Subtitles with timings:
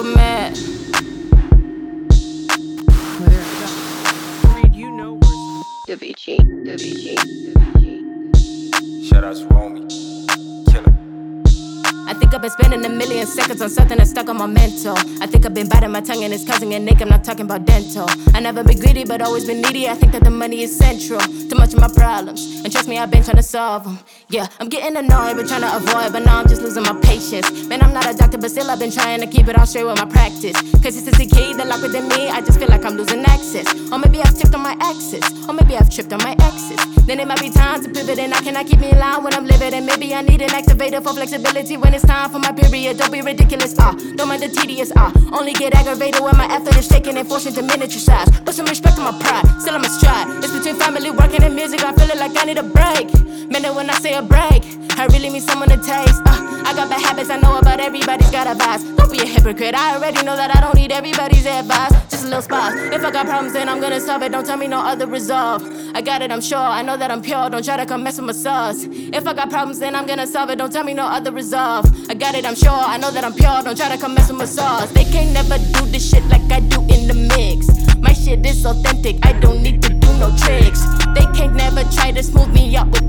[0.00, 0.54] a man.
[4.72, 5.20] You know
[5.88, 7.16] WG, WG,
[7.52, 9.06] WG.
[9.06, 9.79] Shout out to Romeo.
[12.30, 14.96] Think I've been spending a million seconds on something that's stuck on my mental.
[15.20, 17.02] I think I've been biting my tongue and it's causing a nick.
[17.02, 18.06] I'm not talking about dental.
[18.32, 19.88] I never been greedy, but always been needy.
[19.88, 22.62] I think that the money is central to much of my problems.
[22.62, 23.98] And trust me, I've been trying to solve them.
[24.28, 26.12] Yeah, I'm getting annoyed, but trying to avoid.
[26.12, 27.50] But now I'm just losing my patience.
[27.66, 29.82] Man, I'm not a doctor, but still I've been trying to keep it all straight
[29.82, 30.54] with my practice.
[30.84, 32.28] Cause it's the key, the lock within me.
[32.28, 33.66] I just feel like I'm losing access.
[33.90, 35.26] Or maybe I've tipped on my axis.
[35.48, 36.78] Or maybe I've tripped on my exes.
[37.06, 39.34] Then it might be time to pivot, and I cannot keep me in line when
[39.34, 39.74] I'm living.
[39.74, 42.98] And maybe I need an activator for flexibility when it's time for my period.
[42.98, 43.92] Don't be ridiculous, ah.
[44.16, 45.12] Don't mind the tedious, ah.
[45.32, 48.28] Only get aggravated when my effort is taken and forced into miniature size.
[48.40, 50.26] Put some respect on my pride, still I'm a stride.
[50.44, 51.84] It's between family, working, and music.
[51.84, 53.08] I feel it like I need a break.
[53.50, 54.62] Man, when I say a break,
[54.98, 56.22] I really mean someone to taste.
[56.26, 58.84] Uh, I got bad habits, I know about everybody's got advice.
[58.84, 61.92] Don't be a hypocrite, I already know that I don't need everybody's advice.
[62.10, 62.74] Just a little spice.
[62.92, 64.32] If I got problems, then I'm gonna solve it.
[64.32, 65.62] Don't tell me no other resolve.
[65.94, 66.58] I got it, I'm sure.
[66.58, 67.50] I know that I'm pure.
[67.50, 68.84] Don't try to come mess with my sauce.
[68.84, 70.56] If I got problems, then I'm gonna solve it.
[70.56, 71.86] Don't tell me no other resolve.
[72.08, 72.70] I got it, I'm sure.
[72.70, 73.62] I know that I'm pure.
[73.62, 74.90] Don't try to come mess with my sauce.
[74.92, 77.68] They can't never do this shit like I do in the mix.
[77.98, 79.24] My shit is authentic.
[79.26, 80.82] I don't need to do no tricks.
[81.14, 82.99] They can't never try to smooth me up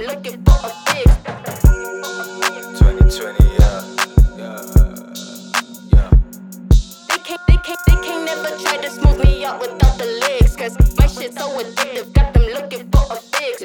[0.00, 0.14] I'm a
[2.78, 3.82] 2020, yeah.
[7.08, 10.06] They can't, they can't, they can't never try to smooth me out without the
[10.98, 13.64] my so addictive, got them looking for a fix.